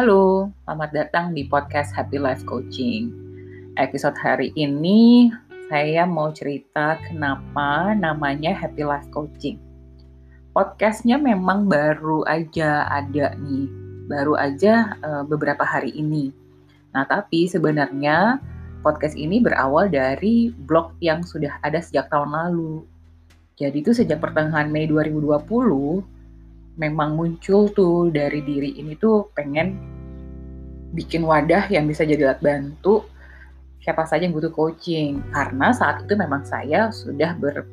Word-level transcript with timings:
Halo, 0.00 0.48
selamat 0.64 0.90
datang 0.96 1.36
di 1.36 1.44
podcast 1.44 1.92
Happy 1.92 2.16
Life 2.16 2.40
Coaching. 2.48 3.12
Episode 3.76 4.16
hari 4.16 4.48
ini 4.56 5.28
saya 5.68 6.08
mau 6.08 6.32
cerita 6.32 6.96
kenapa 7.04 7.92
namanya 7.92 8.48
Happy 8.56 8.80
Life 8.80 9.04
Coaching. 9.12 9.60
Podcastnya 10.56 11.20
memang 11.20 11.68
baru 11.68 12.24
aja 12.24 12.88
ada 12.88 13.36
nih, 13.44 13.68
baru 14.08 14.40
aja 14.40 14.96
uh, 15.04 15.20
beberapa 15.28 15.68
hari 15.68 15.92
ini. 15.92 16.32
Nah, 16.96 17.04
tapi 17.04 17.44
sebenarnya 17.44 18.40
podcast 18.80 19.20
ini 19.20 19.36
berawal 19.36 19.92
dari 19.92 20.48
blog 20.48 20.96
yang 21.04 21.20
sudah 21.20 21.60
ada 21.60 21.76
sejak 21.76 22.08
tahun 22.08 22.32
lalu. 22.32 22.88
Jadi 23.60 23.84
itu 23.84 23.92
sejak 23.92 24.16
pertengahan 24.16 24.72
Mei 24.72 24.88
2020 24.88 25.44
memang 26.80 27.12
muncul 27.12 27.68
tuh 27.76 28.08
dari 28.08 28.40
diri 28.40 28.80
ini 28.80 28.96
tuh 28.96 29.28
pengen 29.36 29.99
bikin 30.90 31.22
wadah 31.22 31.70
yang 31.70 31.86
bisa 31.86 32.02
jadi 32.02 32.30
alat 32.30 32.40
bantu 32.42 33.06
siapa 33.80 34.04
saja 34.04 34.28
yang 34.28 34.36
butuh 34.36 34.52
coaching. 34.52 35.24
Karena 35.32 35.72
saat 35.72 36.04
itu 36.04 36.14
memang 36.14 36.44
saya 36.44 36.92
sudah 36.92 37.34
ber 37.38 37.64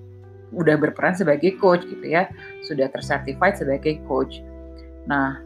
udah 0.56 0.80
berperan 0.80 1.12
sebagai 1.12 1.60
coach 1.60 1.84
gitu 1.86 2.06
ya. 2.08 2.32
Sudah 2.64 2.88
tersertified 2.92 3.60
sebagai 3.60 4.00
coach. 4.08 4.40
Nah 5.10 5.44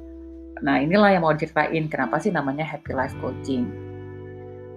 nah 0.61 0.77
inilah 0.77 1.17
yang 1.17 1.25
mau 1.25 1.33
diceritain 1.33 1.89
kenapa 1.89 2.21
sih 2.21 2.29
namanya 2.29 2.61
happy 2.63 2.93
life 2.93 3.15
coaching. 3.17 3.65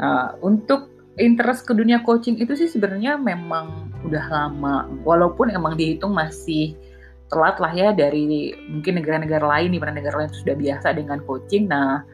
Nah 0.00 0.32
untuk 0.40 0.90
interest 1.20 1.68
ke 1.68 1.76
dunia 1.76 2.02
coaching 2.02 2.40
itu 2.40 2.58
sih 2.58 2.66
sebenarnya 2.66 3.20
memang 3.20 3.92
udah 4.02 4.24
lama. 4.32 4.88
Walaupun 5.04 5.52
emang 5.52 5.76
dihitung 5.76 6.16
masih 6.16 6.74
telat 7.32 7.56
lah 7.58 7.72
ya 7.72 7.90
dari 7.90 8.54
mungkin 8.68 9.00
negara-negara 9.00 9.42
lain 9.42 9.74
di 9.74 9.78
mana 9.80 9.96
negara 9.96 10.22
lain 10.24 10.32
sudah 10.32 10.54
biasa 10.54 10.94
dengan 10.94 11.18
coaching. 11.24 11.66
Nah, 11.66 12.04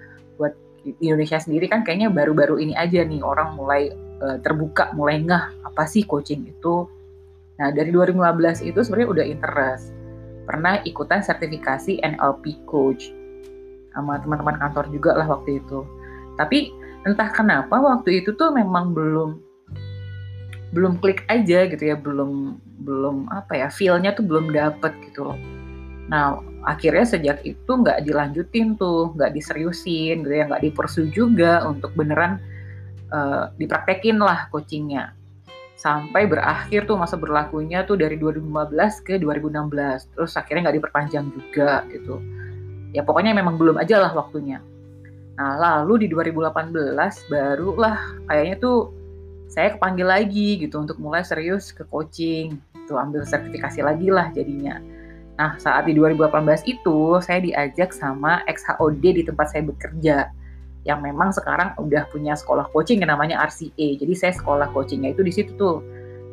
buat 0.40 0.54
Indonesia 1.00 1.36
sendiri 1.36 1.68
kan 1.68 1.84
kayaknya 1.84 2.08
baru-baru 2.08 2.60
ini 2.60 2.72
aja 2.76 3.04
nih 3.04 3.20
orang 3.20 3.56
mulai 3.56 3.92
uh, 4.24 4.38
terbuka, 4.40 4.92
mulai 4.96 5.20
ngeh 5.20 5.44
apa 5.66 5.84
sih 5.84 6.04
coaching 6.04 6.48
itu. 6.48 6.88
Nah, 7.60 7.68
dari 7.72 7.92
2015 7.92 8.64
itu 8.64 8.80
sebenarnya 8.80 9.08
udah 9.12 9.26
interest. 9.28 9.92
Pernah 10.48 10.80
ikutan 10.88 11.20
sertifikasi 11.20 12.00
NLP 12.00 12.64
coach 12.64 13.12
sama 13.92 14.16
teman-teman 14.24 14.56
kantor 14.56 14.88
juga 14.88 15.10
lah 15.20 15.28
waktu 15.28 15.60
itu. 15.60 15.84
Tapi 16.40 16.72
entah 17.04 17.28
kenapa 17.32 17.76
waktu 17.80 18.24
itu 18.24 18.32
tuh 18.36 18.52
memang 18.52 18.96
belum 18.96 19.40
belum 20.70 21.02
klik 21.02 21.26
aja 21.26 21.66
gitu 21.66 21.82
ya 21.82 21.98
belum 21.98 22.62
belum 22.86 23.26
apa 23.34 23.58
ya 23.58 23.68
feelnya 23.68 24.14
tuh 24.14 24.22
belum 24.22 24.54
dapet 24.54 24.94
gitu 25.10 25.26
loh 25.26 25.38
nah 26.06 26.38
akhirnya 26.64 27.06
sejak 27.08 27.40
itu 27.44 27.70
nggak 27.70 28.04
dilanjutin 28.04 28.76
tuh 28.76 29.16
nggak 29.16 29.32
diseriusin 29.32 30.24
gitu 30.24 30.34
ya 30.34 30.44
nggak 30.44 30.62
dipersu 30.64 31.08
juga 31.08 31.64
untuk 31.64 31.92
beneran 31.96 32.36
uh, 33.12 33.52
dipraktekin 33.56 34.20
lah 34.20 34.48
coachingnya. 34.52 35.16
Sampai 35.80 36.28
berakhir 36.28 36.84
tuh 36.84 37.00
masa 37.00 37.16
berlakunya 37.16 37.88
tuh 37.88 37.96
dari 37.96 38.20
2015 38.20 38.52
ke 39.00 39.16
2016 39.16 40.12
terus 40.12 40.32
akhirnya 40.36 40.68
nggak 40.68 40.76
diperpanjang 40.76 41.26
juga 41.32 41.88
gitu. 41.88 42.20
Ya 42.92 43.00
pokoknya 43.00 43.32
memang 43.32 43.56
belum 43.56 43.80
aja 43.80 43.96
lah 43.96 44.12
waktunya. 44.12 44.60
Nah 45.40 45.56
lalu 45.56 46.04
di 46.04 46.06
2018 46.12 46.76
barulah 47.32 47.96
kayaknya 48.28 48.56
tuh 48.60 48.92
saya 49.50 49.74
kepanggil 49.74 50.06
lagi 50.06 50.60
gitu 50.62 50.78
untuk 50.78 51.00
mulai 51.02 51.26
serius 51.26 51.74
ke 51.74 51.82
coaching, 51.90 52.60
tuh 52.86 53.00
ambil 53.00 53.26
sertifikasi 53.26 53.82
lagi 53.82 54.06
lah 54.12 54.30
jadinya. 54.30 54.78
Nah, 55.40 55.56
saat 55.56 55.88
di 55.88 55.96
2018 55.96 56.68
itu 56.68 57.16
saya 57.24 57.40
diajak 57.40 57.96
sama 57.96 58.44
XHOD 58.44 59.00
di 59.00 59.22
tempat 59.24 59.48
saya 59.48 59.64
bekerja 59.64 60.28
yang 60.84 61.00
memang 61.00 61.32
sekarang 61.32 61.72
udah 61.80 62.04
punya 62.12 62.36
sekolah 62.36 62.68
coaching 62.76 63.00
yang 63.00 63.16
namanya 63.16 63.40
RCA. 63.48 63.96
Jadi 63.96 64.12
saya 64.12 64.36
sekolah 64.36 64.68
coachingnya 64.76 65.16
itu 65.16 65.24
di 65.24 65.32
situ 65.32 65.56
tuh. 65.56 65.80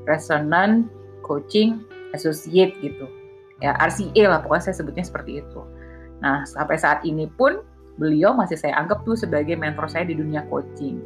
Resonant 0.03 0.91
Coaching 1.23 1.87
Associate 2.11 2.75
gitu. 2.83 3.07
Ya, 3.63 3.79
RCA 3.79 4.27
lah 4.27 4.43
pokoknya 4.43 4.71
saya 4.71 4.75
sebutnya 4.83 5.07
seperti 5.07 5.39
itu. 5.39 5.63
Nah, 6.19 6.43
sampai 6.43 6.75
saat 6.75 6.99
ini 7.07 7.31
pun 7.31 7.63
beliau 7.95 8.35
masih 8.35 8.59
saya 8.59 8.75
anggap 8.75 9.07
tuh 9.07 9.15
sebagai 9.15 9.55
mentor 9.55 9.87
saya 9.87 10.03
di 10.03 10.19
dunia 10.19 10.43
coaching 10.51 10.99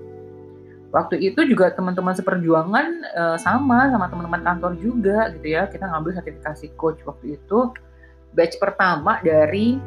waktu 0.92 1.24
itu 1.24 1.48
juga 1.48 1.72
teman-teman 1.72 2.12
seperjuangan 2.12 2.88
uh, 3.16 3.38
sama 3.40 3.88
sama 3.88 4.12
teman-teman 4.12 4.44
kantor 4.44 4.72
juga 4.76 5.32
gitu 5.40 5.56
ya 5.56 5.64
kita 5.72 5.88
ngambil 5.88 6.20
sertifikasi 6.20 6.68
coach 6.76 7.00
waktu 7.08 7.40
itu 7.40 7.72
batch 8.36 8.58
pertama 8.58 9.20
dari 9.22 9.78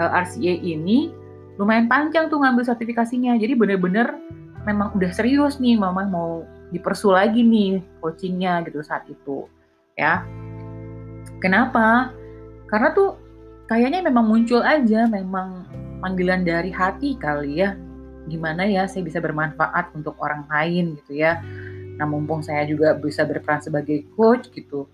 uh, 0.00 0.02
eh, 0.02 0.10
RCA 0.24 0.54
ini 0.60 1.12
lumayan 1.60 1.86
panjang 1.86 2.32
tuh 2.32 2.40
ngambil 2.40 2.64
sertifikasinya. 2.64 3.36
Jadi 3.36 3.52
bener-bener 3.52 4.16
memang 4.64 4.96
udah 4.96 5.10
serius 5.12 5.60
nih 5.60 5.76
mama 5.76 6.04
mau 6.08 6.44
dipersu 6.70 7.12
lagi 7.12 7.44
nih 7.44 7.84
coachingnya 8.00 8.64
gitu 8.64 8.80
saat 8.80 9.04
itu 9.08 9.44
ya. 9.96 10.24
Kenapa? 11.40 12.12
Karena 12.68 12.92
tuh 12.96 13.16
kayaknya 13.68 14.04
memang 14.04 14.28
muncul 14.28 14.60
aja 14.64 15.08
memang 15.08 15.68
panggilan 16.00 16.44
dari 16.44 16.72
hati 16.72 17.16
kali 17.20 17.60
ya. 17.60 17.76
Gimana 18.28 18.68
ya 18.68 18.88
saya 18.88 19.04
bisa 19.04 19.18
bermanfaat 19.20 19.92
untuk 19.96 20.16
orang 20.20 20.48
lain 20.48 20.96
gitu 21.00 21.20
ya. 21.20 21.40
Nah 22.00 22.08
mumpung 22.08 22.40
saya 22.40 22.64
juga 22.64 22.96
bisa 22.96 23.28
berperan 23.28 23.60
sebagai 23.60 24.08
coach 24.16 24.48
gitu, 24.56 24.88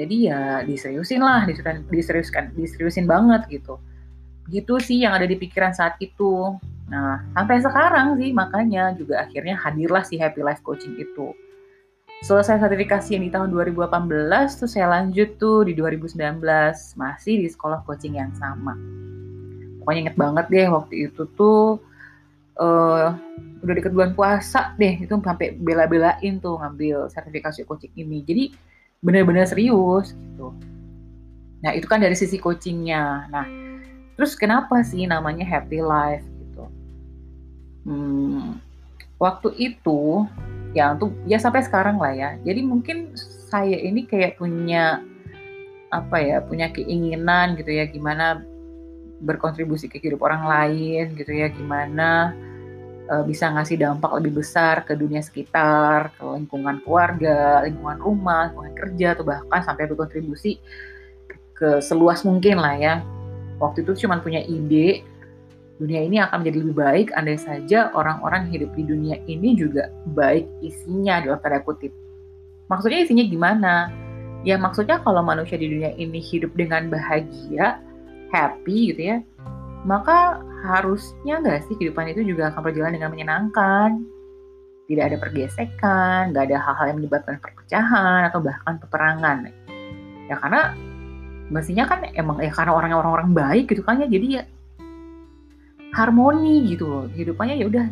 jadi 0.00 0.16
ya 0.32 0.40
diseriusin 0.64 1.20
lah, 1.20 1.44
diseriuskan, 1.92 2.52
diseriusin 2.56 3.04
banget 3.04 3.44
gitu. 3.52 3.76
Gitu 4.48 4.74
sih 4.80 5.04
yang 5.04 5.12
ada 5.12 5.28
di 5.28 5.36
pikiran 5.36 5.76
saat 5.76 6.00
itu. 6.00 6.56
Nah 6.88 7.20
sampai 7.36 7.60
sekarang 7.60 8.16
sih 8.16 8.32
makanya 8.32 8.96
juga 8.96 9.24
akhirnya 9.24 9.56
hadirlah 9.60 10.04
si 10.04 10.16
Happy 10.16 10.40
Life 10.40 10.64
Coaching 10.64 10.96
itu. 10.96 11.36
Selesai 12.22 12.62
sertifikasi 12.62 13.18
yang 13.18 13.26
di 13.26 13.34
tahun 13.34 13.50
2018, 13.50 13.90
tuh 14.54 14.70
saya 14.70 14.86
lanjut 14.86 15.42
tuh 15.42 15.66
di 15.66 15.74
2019, 15.74 16.38
masih 16.94 17.34
di 17.42 17.50
sekolah 17.50 17.82
coaching 17.82 18.14
yang 18.14 18.30
sama. 18.38 18.78
Pokoknya 19.82 20.06
inget 20.06 20.16
banget 20.16 20.46
deh 20.46 20.70
waktu 20.70 21.10
itu 21.10 21.26
tuh 21.34 21.82
uh, 22.62 23.10
udah 23.62 23.74
deket 23.74 23.90
bulan 23.90 24.14
puasa 24.14 24.74
deh 24.78 25.02
itu 25.02 25.10
sampai 25.10 25.58
bela-belain 25.58 26.38
tuh 26.42 26.58
ngambil 26.62 27.10
sertifikasi 27.10 27.66
coaching 27.66 27.94
ini 27.94 28.22
jadi 28.26 28.44
bener-bener 29.02 29.44
serius 29.44 30.14
gitu. 30.14 30.54
Nah 31.60 31.74
itu 31.74 31.86
kan 31.90 31.98
dari 31.98 32.14
sisi 32.14 32.38
coachingnya. 32.38 33.28
Nah 33.28 33.46
terus 34.14 34.38
kenapa 34.38 34.80
sih 34.86 35.04
namanya 35.04 35.42
happy 35.42 35.82
life 35.82 36.24
gitu? 36.38 36.64
Hmm, 37.82 38.62
waktu 39.18 39.50
itu 39.58 40.24
ya 40.72 40.94
untuk 40.94 41.12
ya 41.26 41.36
sampai 41.42 41.66
sekarang 41.66 41.98
lah 41.98 42.14
ya. 42.14 42.30
Jadi 42.46 42.62
mungkin 42.62 43.12
saya 43.50 43.76
ini 43.76 44.06
kayak 44.06 44.38
punya 44.38 45.02
apa 45.92 46.16
ya 46.24 46.40
punya 46.40 46.72
keinginan 46.72 47.52
gitu 47.60 47.68
ya 47.68 47.84
gimana 47.84 48.40
berkontribusi 49.22 49.92
ke 49.92 50.00
hidup 50.00 50.24
orang 50.24 50.48
lain 50.48 51.12
gitu 51.20 51.36
ya 51.36 51.52
gimana 51.52 52.32
uh, 53.10 53.24
bisa 53.26 53.50
ngasih 53.50 53.80
dampak 53.80 54.10
lebih 54.20 54.42
besar 54.44 54.86
ke 54.86 54.94
dunia 54.94 55.22
sekitar 55.24 56.14
ke 56.14 56.22
lingkungan 56.22 56.82
keluarga 56.84 57.64
lingkungan 57.66 57.98
rumah 57.98 58.50
lingkungan 58.50 58.74
kerja 58.76 59.06
atau 59.18 59.24
bahkan 59.26 59.60
sampai 59.64 59.88
berkontribusi 59.90 60.60
ke 61.56 61.78
seluas 61.82 62.22
mungkin 62.22 62.58
lah 62.58 62.74
ya. 62.78 62.94
Waktu 63.62 63.86
itu 63.86 64.06
cuma 64.06 64.18
punya 64.18 64.42
ide 64.42 65.06
dunia 65.78 66.02
ini 66.06 66.18
akan 66.22 66.42
menjadi 66.42 66.58
lebih 66.62 66.76
baik. 66.78 67.06
Andai 67.14 67.38
saja 67.38 67.90
orang-orang 67.94 68.50
hidup 68.50 68.70
di 68.74 68.82
dunia 68.86 69.18
ini 69.26 69.54
juga 69.54 69.90
baik 70.14 70.46
isinya 70.62 71.22
dalam 71.22 71.38
tanda 71.42 71.62
kutip. 71.62 71.94
Maksudnya 72.66 73.06
isinya 73.06 73.24
gimana? 73.26 73.74
Ya 74.42 74.58
maksudnya 74.58 74.98
kalau 75.02 75.22
manusia 75.22 75.54
di 75.54 75.70
dunia 75.70 75.94
ini 75.94 76.18
hidup 76.18 76.50
dengan 76.58 76.90
bahagia 76.90 77.78
happy 78.34 78.90
gitu 78.90 79.02
ya, 79.14 79.16
maka 79.86 80.42
harusnya 80.62 81.42
nggak 81.42 81.66
sih 81.66 81.74
kehidupan 81.74 82.14
itu 82.14 82.22
juga 82.22 82.54
akan 82.54 82.62
berjalan 82.62 82.94
dengan 82.94 83.10
menyenangkan. 83.10 84.00
Tidak 84.86 85.04
ada 85.04 85.16
pergesekan, 85.18 86.30
nggak 86.30 86.44
ada 86.50 86.58
hal-hal 86.58 86.86
yang 86.94 86.98
menyebabkan 87.02 87.36
perpecahan 87.42 88.30
atau 88.30 88.38
bahkan 88.42 88.78
peperangan. 88.78 89.50
Ya 90.30 90.38
karena 90.38 90.74
mestinya 91.52 91.84
kan 91.90 92.06
emang 92.14 92.38
ya 92.40 92.54
karena 92.54 92.72
orang-orang 92.72 93.12
orang 93.12 93.30
baik 93.34 93.74
gitu 93.74 93.82
kan 93.82 94.00
ya, 94.00 94.06
jadi 94.06 94.26
ya 94.26 94.42
harmoni 95.94 96.72
gitu 96.72 96.86
loh. 96.86 97.04
Kehidupannya 97.10 97.58
ya 97.58 97.66
udah 97.68 97.86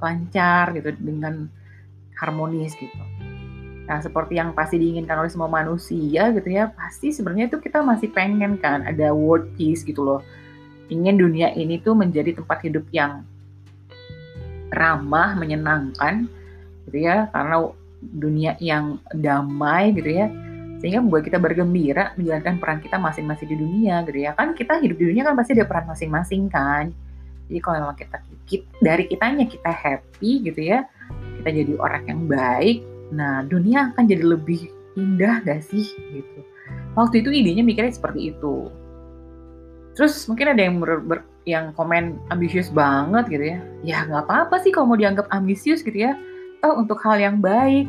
lancar 0.00 0.76
gitu 0.76 0.92
dengan 1.00 1.48
harmonis 2.20 2.76
gitu. 2.76 3.02
Nah, 3.84 4.00
seperti 4.00 4.40
yang 4.40 4.56
pasti 4.56 4.80
diinginkan 4.80 5.20
oleh 5.20 5.28
semua 5.28 5.48
manusia 5.48 6.32
gitu 6.32 6.48
ya, 6.48 6.72
pasti 6.72 7.12
sebenarnya 7.12 7.52
itu 7.52 7.60
kita 7.60 7.84
masih 7.84 8.08
pengen 8.16 8.56
kan 8.56 8.80
ada 8.80 9.12
world 9.12 9.52
peace 9.60 9.84
gitu 9.84 10.00
loh. 10.00 10.20
Ingin 10.92 11.16
dunia 11.16 11.52
ini 11.56 11.80
tuh 11.80 11.96
menjadi 11.96 12.36
tempat 12.36 12.60
hidup 12.64 12.84
yang 12.92 13.24
ramah, 14.74 15.38
menyenangkan 15.38 16.28
gitu 16.88 16.98
ya, 17.08 17.30
karena 17.32 17.72
dunia 18.04 18.52
yang 18.60 19.00
damai 19.16 19.96
gitu 19.96 20.10
ya. 20.12 20.28
Sehingga 20.84 21.00
membuat 21.00 21.24
kita 21.24 21.40
bergembira 21.40 22.12
menjalankan 22.20 22.60
peran 22.60 22.78
kita 22.84 23.00
masing-masing 23.00 23.48
di 23.48 23.56
dunia 23.56 24.04
gitu 24.04 24.18
ya. 24.20 24.36
Kan 24.36 24.52
kita 24.52 24.76
hidup 24.84 25.00
di 25.00 25.04
dunia 25.14 25.24
kan 25.24 25.32
pasti 25.32 25.56
ada 25.56 25.64
peran 25.64 25.88
masing-masing 25.88 26.52
kan. 26.52 26.92
Jadi 27.48 27.60
kalau 27.60 27.76
memang 27.84 27.96
kita, 27.96 28.16
kita 28.44 28.68
dari 28.80 29.04
kitanya 29.08 29.44
kita 29.48 29.72
happy 29.72 30.44
gitu 30.44 30.60
ya, 30.60 30.84
kita 31.40 31.48
jadi 31.52 31.72
orang 31.76 32.04
yang 32.08 32.20
baik, 32.24 32.84
nah 33.12 33.44
dunia 33.44 33.92
akan 33.92 34.04
jadi 34.08 34.24
lebih 34.24 34.68
indah 34.96 35.44
gak 35.44 35.60
sih 35.60 35.84
gitu. 36.12 36.40
Waktu 36.96 37.20
itu 37.20 37.30
idenya 37.32 37.66
mikirnya 37.66 37.92
seperti 37.92 38.32
itu. 38.32 38.70
Terus 39.94 40.26
mungkin 40.26 40.50
ada 40.50 40.62
yang 40.62 40.82
ber, 40.82 40.98
ber, 41.06 41.18
yang 41.46 41.70
komen 41.78 42.18
ambisius 42.34 42.68
banget 42.74 43.30
gitu 43.30 43.44
ya. 43.54 43.58
Ya 43.86 43.96
nggak 44.04 44.26
apa-apa 44.26 44.58
sih 44.60 44.74
kalau 44.74 44.90
mau 44.90 44.98
dianggap 44.98 45.30
ambisius 45.30 45.86
gitu 45.86 45.94
ya. 45.94 46.18
Oh 46.66 46.74
untuk 46.82 46.98
hal 47.06 47.20
yang 47.22 47.38
baik. 47.38 47.86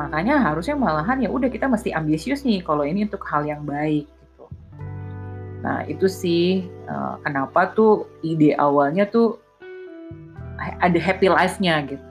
Makanya 0.00 0.40
harusnya 0.42 0.74
malahan 0.74 1.20
ya 1.22 1.28
udah 1.28 1.52
kita 1.52 1.68
mesti 1.68 1.92
ambisius 1.92 2.42
nih 2.42 2.64
kalau 2.64 2.82
ini 2.82 3.04
untuk 3.06 3.22
hal 3.28 3.44
yang 3.46 3.62
baik 3.62 4.08
gitu. 4.08 4.44
Nah 5.60 5.84
itu 5.86 6.08
sih 6.08 6.66
uh, 6.88 7.20
kenapa 7.22 7.76
tuh 7.76 8.08
ide 8.24 8.56
awalnya 8.58 9.06
tuh 9.06 9.38
ada 10.60 10.98
happy 10.98 11.28
life-nya 11.28 11.84
gitu. 11.84 12.10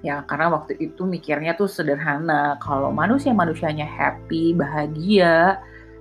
Ya 0.00 0.24
karena 0.24 0.48
waktu 0.48 0.78
itu 0.80 1.04
mikirnya 1.04 1.58
tuh 1.58 1.68
sederhana. 1.68 2.56
Kalau 2.64 2.88
manusia-manusianya 2.94 3.84
happy, 3.84 4.56
bahagia, 4.56 5.60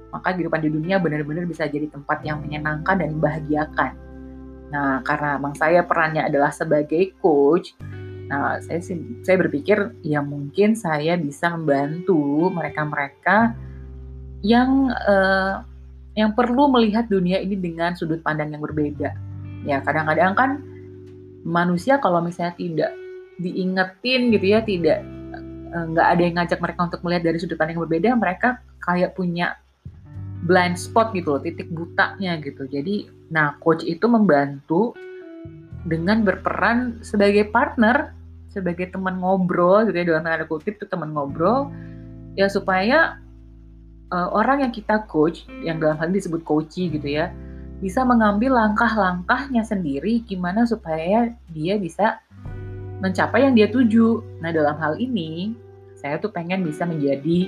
maka 0.09 0.33
kehidupan 0.33 0.61
di 0.65 0.69
dunia 0.73 0.97
benar-benar 0.97 1.45
bisa 1.45 1.69
jadi 1.69 1.89
tempat 1.89 2.25
yang 2.25 2.41
menyenangkan 2.41 2.97
dan 2.97 3.09
membahagiakan. 3.17 3.91
Nah, 4.69 5.01
karena 5.01 5.37
emang 5.41 5.53
saya 5.57 5.81
perannya 5.81 6.29
adalah 6.29 6.53
sebagai 6.53 7.13
coach, 7.17 7.73
nah 8.29 8.61
saya 8.61 8.81
saya 9.25 9.37
berpikir 9.41 9.97
ya 10.05 10.21
mungkin 10.21 10.77
saya 10.77 11.17
bisa 11.17 11.49
membantu 11.49 12.53
mereka-mereka 12.53 13.57
yang 14.45 14.93
uh, 14.93 15.65
yang 16.13 16.33
perlu 16.37 16.69
melihat 16.69 17.09
dunia 17.09 17.41
ini 17.41 17.57
dengan 17.57 17.97
sudut 17.97 18.21
pandang 18.21 18.53
yang 18.53 18.61
berbeda. 18.61 19.13
Ya, 19.63 19.79
kadang-kadang 19.83 20.33
kan 20.37 20.49
manusia 21.47 21.97
kalau 21.99 22.19
misalnya 22.23 22.55
tidak 22.59 22.91
diingetin 23.39 24.29
gitu 24.35 24.45
ya, 24.51 24.59
tidak 24.63 24.99
eh, 25.71 25.85
nggak 25.95 26.07
ada 26.07 26.21
yang 26.21 26.35
ngajak 26.39 26.59
mereka 26.59 26.79
untuk 26.91 27.01
melihat 27.07 27.23
dari 27.23 27.37
sudut 27.39 27.55
pandang 27.55 27.79
yang 27.79 27.85
berbeda, 27.87 28.09
mereka 28.19 28.49
kayak 28.83 29.15
punya 29.15 29.55
blind 30.47 30.79
spot 30.79 31.11
gitu 31.15 31.35
loh, 31.35 31.41
titik 31.43 31.67
butanya 31.71 32.39
gitu. 32.39 32.67
Jadi, 32.69 33.11
nah 33.33 33.59
coach 33.59 33.83
itu 33.83 34.07
membantu 34.07 34.95
dengan 35.83 36.23
berperan 36.23 36.99
sebagai 37.03 37.51
partner, 37.51 38.15
sebagai 38.49 38.89
teman 38.89 39.21
ngobrol 39.21 39.85
gitu 39.87 39.95
ya 40.01 40.05
dalam 40.09 40.25
tanda 40.25 40.45
kutip 40.49 40.81
itu 40.81 40.85
teman 40.89 41.13
ngobrol 41.13 41.69
ya 42.33 42.49
supaya 42.49 43.21
uh, 44.09 44.29
orang 44.33 44.65
yang 44.65 44.73
kita 44.73 45.05
coach 45.05 45.45
yang 45.61 45.77
dalam 45.77 46.01
hal 46.01 46.09
ini 46.09 46.17
disebut 46.17 46.41
coachy 46.41 46.89
gitu 46.89 47.05
ya 47.05 47.29
bisa 47.79 48.03
mengambil 48.03 48.57
langkah-langkahnya 48.57 49.63
sendiri 49.63 50.25
gimana 50.27 50.67
supaya 50.67 51.31
dia 51.55 51.79
bisa 51.79 52.19
mencapai 52.99 53.47
yang 53.47 53.55
dia 53.55 53.71
tuju. 53.71 54.19
Nah, 54.43 54.51
dalam 54.51 54.75
hal 54.75 54.99
ini 54.99 55.55
saya 55.95 56.19
tuh 56.19 56.27
pengen 56.31 56.67
bisa 56.67 56.83
menjadi 56.83 57.47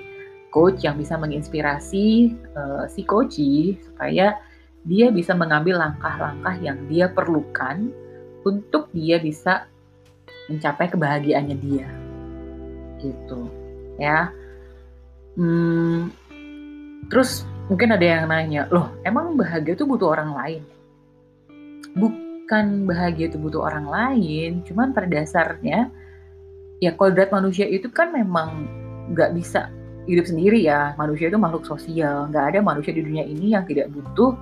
coach 0.52 0.84
yang 0.84 1.00
bisa 1.00 1.16
menginspirasi 1.16 2.36
uh, 2.54 2.84
si 2.92 3.08
coachy 3.08 3.80
supaya 3.82 4.38
dia 4.84 5.08
bisa 5.10 5.32
mengambil 5.32 5.80
langkah-langkah 5.80 6.60
yang 6.60 6.78
dia 6.92 7.08
perlukan 7.08 7.90
untuk 8.44 8.92
dia 8.92 9.18
bisa 9.18 9.66
mencapai 10.52 10.92
kebahagiaannya 10.92 11.58
dia. 11.58 11.88
Gitu 13.00 13.42
ya. 13.98 14.30
Hmm, 15.40 16.12
terus 17.08 17.48
mungkin 17.72 17.96
ada 17.96 18.04
yang 18.04 18.28
nanya 18.28 18.68
loh 18.68 18.92
emang 19.08 19.40
bahagia 19.40 19.80
itu 19.80 19.88
butuh 19.88 20.12
orang 20.12 20.36
lain? 20.36 20.64
Bukan 21.96 22.84
bahagia 22.84 23.32
itu 23.32 23.40
butuh 23.40 23.64
orang 23.64 23.88
lain 23.88 24.52
cuman 24.68 24.92
pada 24.92 25.08
dasarnya 25.08 25.88
ya 26.84 26.92
kodrat 26.92 27.32
manusia 27.32 27.64
itu 27.70 27.88
kan 27.88 28.12
memang 28.12 28.68
nggak 29.16 29.32
bisa 29.38 29.72
hidup 30.10 30.26
sendiri 30.26 30.62
ya. 30.66 30.94
Manusia 30.98 31.30
itu 31.30 31.38
makhluk 31.38 31.66
sosial. 31.68 32.30
Nggak 32.30 32.46
ada 32.56 32.60
manusia 32.64 32.94
di 32.94 33.04
dunia 33.06 33.26
ini 33.26 33.54
yang 33.54 33.66
tidak 33.68 33.92
butuh 33.94 34.34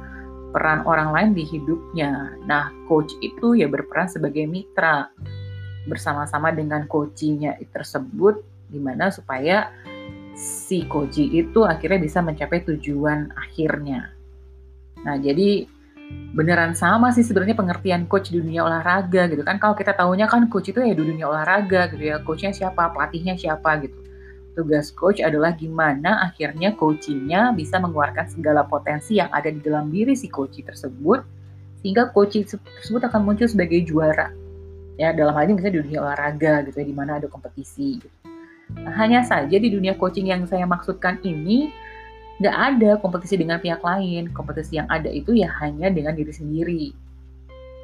peran 0.55 0.81
orang 0.85 1.13
lain 1.13 1.29
di 1.37 1.43
hidupnya. 1.45 2.33
Nah, 2.45 2.73
coach 2.89 3.13
itu 3.21 3.57
ya 3.57 3.69
berperan 3.69 4.09
sebagai 4.09 4.45
mitra 4.49 5.09
bersama-sama 5.85 6.53
dengan 6.53 6.85
coachingnya 6.85 7.57
tersebut 7.73 8.45
gimana 8.69 9.09
supaya 9.09 9.73
si 10.37 10.85
coach 10.85 11.17
itu 11.17 11.65
akhirnya 11.65 11.99
bisa 12.01 12.21
mencapai 12.21 12.61
tujuan 12.65 13.33
akhirnya. 13.33 14.13
Nah, 15.05 15.15
jadi 15.17 15.65
beneran 16.33 16.73
sama 16.73 17.13
sih 17.13 17.21
sebenarnya 17.21 17.53
pengertian 17.53 18.09
coach 18.09 18.33
di 18.33 18.41
dunia 18.41 18.65
olahraga 18.65 19.29
gitu 19.29 19.45
kan. 19.45 19.61
Kalau 19.61 19.77
kita 19.77 19.93
tahunya 19.93 20.25
kan 20.25 20.49
coach 20.49 20.73
itu 20.73 20.81
ya 20.81 20.97
di 20.97 21.05
dunia 21.05 21.29
olahraga 21.29 21.93
gitu 21.93 22.03
ya. 22.09 22.17
Coachnya 22.25 22.53
siapa, 22.53 22.89
pelatihnya 22.89 23.37
siapa 23.37 23.85
gitu 23.85 24.09
tugas 24.53 24.89
coach 24.93 25.21
adalah 25.21 25.53
gimana 25.53 26.25
akhirnya 26.29 26.73
coachingnya 26.75 27.53
bisa 27.53 27.77
mengeluarkan 27.77 28.27
segala 28.29 28.65
potensi 28.65 29.17
yang 29.17 29.29
ada 29.29 29.49
di 29.49 29.61
dalam 29.61 29.89
diri 29.93 30.13
si 30.17 30.27
coach 30.29 30.59
tersebut 30.59 31.21
sehingga 31.79 32.11
coach 32.11 32.35
tersebut 32.35 33.01
akan 33.07 33.23
muncul 33.23 33.47
sebagai 33.47 33.79
juara. 33.87 34.35
Ya 34.99 35.15
dalam 35.15 35.31
hal 35.31 35.47
ini 35.47 35.53
misalnya 35.55 35.75
di 35.79 35.81
dunia 35.87 35.99
olahraga 36.03 36.53
gitu 36.67 36.75
ya 36.83 36.85
di 36.85 36.95
mana 36.95 37.21
ada 37.21 37.31
kompetisi 37.31 38.03
gitu. 38.03 38.17
Nah, 38.75 38.93
hanya 38.99 39.25
saja 39.25 39.55
di 39.57 39.71
dunia 39.71 39.95
coaching 39.95 40.29
yang 40.29 40.43
saya 40.45 40.67
maksudkan 40.67 41.17
ini 41.23 41.71
nggak 42.43 42.55
ada 42.55 42.91
kompetisi 42.99 43.39
dengan 43.39 43.63
pihak 43.63 43.79
lain. 43.79 44.27
Kompetisi 44.35 44.75
yang 44.75 44.91
ada 44.91 45.07
itu 45.07 45.31
ya 45.31 45.47
hanya 45.63 45.87
dengan 45.87 46.13
diri 46.19 46.33
sendiri. 46.35 46.85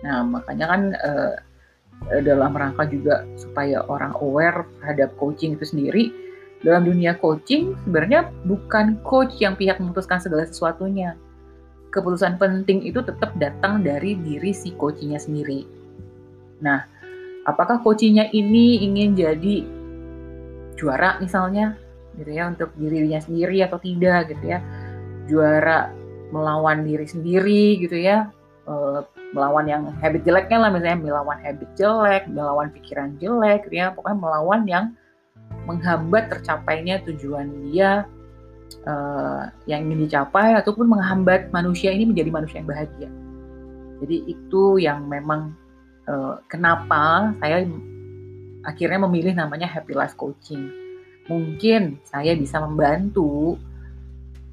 Nah 0.03 0.27
makanya 0.27 0.65
kan 0.67 0.81
uh, 0.99 1.35
dalam 2.19 2.51
rangka 2.51 2.83
juga 2.91 3.23
supaya 3.39 3.79
orang 3.87 4.11
aware 4.19 4.67
terhadap 4.83 5.15
coaching 5.15 5.55
itu 5.55 5.65
sendiri 5.65 6.24
dalam 6.65 6.81
dunia 6.81 7.13
coaching 7.21 7.77
sebenarnya 7.85 8.33
bukan 8.49 8.97
coach 9.05 9.37
yang 9.37 9.53
pihak 9.53 9.77
memutuskan 9.77 10.17
segala 10.17 10.49
sesuatunya. 10.49 11.13
Keputusan 11.93 12.41
penting 12.41 12.81
itu 12.81 13.05
tetap 13.05 13.37
datang 13.37 13.85
dari 13.85 14.17
diri 14.17 14.49
si 14.51 14.73
coachingnya 14.73 15.21
sendiri. 15.21 15.63
Nah, 16.59 16.83
apakah 17.45 17.79
coachingnya 17.85 18.33
ini 18.33 18.81
ingin 18.81 19.13
jadi 19.13 19.55
juara 20.75 21.21
misalnya, 21.21 21.77
gitu 22.17 22.33
ya, 22.33 22.51
untuk 22.51 22.73
dirinya 22.75 23.21
sendiri 23.21 23.63
atau 23.63 23.79
tidak, 23.79 24.33
gitu 24.33 24.57
ya, 24.57 24.59
juara 25.29 25.93
melawan 26.33 26.83
diri 26.83 27.07
sendiri, 27.07 27.79
gitu 27.79 27.95
ya, 27.95 28.27
uh, 28.67 29.05
melawan 29.31 29.69
yang 29.69 29.83
habit 30.03 30.27
jeleknya 30.27 30.67
lah, 30.67 30.69
misalnya 30.73 30.99
melawan 30.99 31.39
habit 31.39 31.69
jelek, 31.79 32.27
melawan 32.27 32.67
pikiran 32.75 33.15
jelek, 33.21 33.69
gitu 33.69 33.79
ya, 33.79 33.95
pokoknya 33.95 34.19
melawan 34.19 34.61
yang 34.67 34.85
menghambat 35.65 36.29
tercapainya 36.31 37.01
tujuan 37.05 37.49
dia 37.69 38.05
uh, 38.85 39.49
yang 39.69 39.89
ingin 39.89 40.07
dicapai 40.07 40.57
ataupun 40.57 40.89
menghambat 40.89 41.49
manusia 41.53 41.91
ini 41.91 42.09
menjadi 42.09 42.29
manusia 42.31 42.57
yang 42.61 42.69
bahagia. 42.69 43.09
Jadi 44.01 44.17
itu 44.27 44.63
yang 44.81 45.07
memang 45.07 45.55
uh, 46.09 46.41
kenapa 46.49 47.33
saya 47.41 47.65
akhirnya 48.65 48.99
memilih 49.05 49.33
namanya 49.37 49.69
Happy 49.69 49.93
Life 49.93 50.17
Coaching. 50.17 50.69
Mungkin 51.25 52.01
saya 52.05 52.37
bisa 52.37 52.61
membantu 52.61 53.57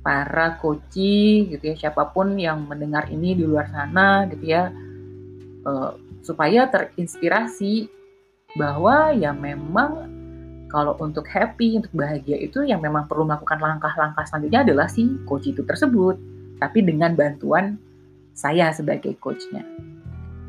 para 0.02 0.58
coaching 0.58 1.54
gitu 1.54 1.72
ya 1.72 1.74
siapa 1.78 2.10
pun 2.10 2.34
yang 2.34 2.66
mendengar 2.66 3.06
ini 3.08 3.38
di 3.38 3.46
luar 3.46 3.70
sana 3.70 4.26
gitu 4.26 4.50
ya 4.50 4.74
uh, 5.62 5.94
supaya 6.26 6.66
terinspirasi 6.66 7.86
bahwa 8.58 9.14
ya 9.14 9.30
memang 9.32 10.10
kalau 10.72 10.96
untuk 11.04 11.28
happy, 11.28 11.76
untuk 11.76 11.92
bahagia 11.92 12.40
itu 12.40 12.64
yang 12.64 12.80
memang 12.80 13.04
perlu 13.04 13.28
melakukan 13.28 13.60
langkah-langkah 13.60 14.24
selanjutnya 14.24 14.64
adalah 14.64 14.88
si 14.88 15.04
coach 15.28 15.52
itu 15.52 15.60
tersebut. 15.68 16.16
Tapi 16.56 16.78
dengan 16.80 17.12
bantuan 17.12 17.76
saya 18.32 18.72
sebagai 18.72 19.12
coachnya. 19.20 19.60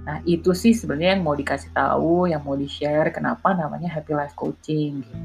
Nah 0.08 0.24
itu 0.24 0.56
sih 0.56 0.72
sebenarnya 0.72 1.20
yang 1.20 1.28
mau 1.28 1.36
dikasih 1.36 1.76
tahu, 1.76 2.32
yang 2.32 2.40
mau 2.48 2.56
di-share 2.56 3.12
kenapa 3.12 3.52
namanya 3.52 3.92
Happy 3.92 4.16
Life 4.16 4.36
Coaching 4.40 5.04
gitu. 5.04 5.18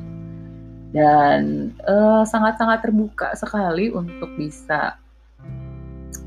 Dan 0.88 1.71
eh, 1.78 2.23
sangat-sangat 2.26 2.83
terbuka 2.83 3.38
sekali 3.38 3.95
untuk 3.95 4.35
bisa 4.35 4.99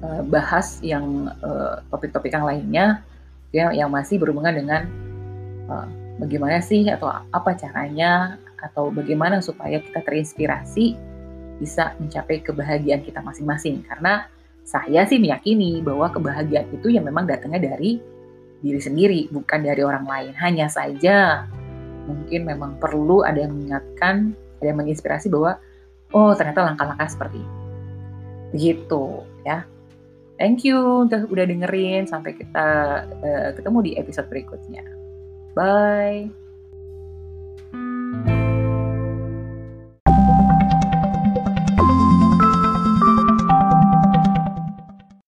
uh, 0.01 0.21
bahas 0.25 0.77
yang 0.85 1.29
uh, 1.41 1.81
topik-topik 1.89 2.33
yang 2.33 2.45
lainnya 2.45 3.01
ya, 3.49 3.73
yang 3.73 3.89
masih 3.89 4.21
berhubungan 4.21 4.53
dengan 4.53 4.81
uh, 5.69 5.87
bagaimana 6.21 6.61
sih 6.61 6.85
atau 6.85 7.09
apa 7.09 7.57
caranya 7.57 8.37
atau 8.61 8.93
bagaimana 8.93 9.41
supaya 9.41 9.81
kita 9.81 10.05
terinspirasi 10.05 10.93
bisa 11.57 11.97
mencapai 11.97 12.45
kebahagiaan 12.45 13.01
kita 13.01 13.25
masing-masing. 13.25 13.81
Karena 13.85 14.29
saya 14.61 15.05
sih 15.09 15.17
meyakini 15.17 15.81
bahwa 15.81 16.13
kebahagiaan 16.13 16.69
itu 16.69 16.93
yang 16.93 17.05
memang 17.09 17.25
datangnya 17.25 17.73
dari 17.73 17.97
diri 18.61 18.81
sendiri, 18.81 19.21
bukan 19.33 19.65
dari 19.65 19.81
orang 19.81 20.05
lain. 20.05 20.33
Hanya 20.37 20.69
saja 20.69 21.49
mungkin 22.05 22.45
memang 22.45 22.77
perlu 22.77 23.25
ada 23.25 23.41
yang 23.41 23.57
mengingatkan, 23.57 24.37
ada 24.61 24.65
yang 24.65 24.77
menginspirasi 24.77 25.33
bahwa 25.33 25.57
oh 26.13 26.33
ternyata 26.37 26.65
langkah-langkah 26.65 27.09
seperti 27.09 27.41
ini. 27.41 27.53
Begitu 28.53 29.03
ya. 29.45 29.65
Thank 30.41 30.65
you 30.65 31.05
udah, 31.05 31.29
udah 31.29 31.45
dengerin. 31.45 32.09
Sampai 32.09 32.33
kita 32.33 32.67
uh, 33.05 33.49
ketemu 33.53 33.77
di 33.85 33.91
episode 33.97 34.25
berikutnya. 34.25 35.00
Bye. 35.55 36.31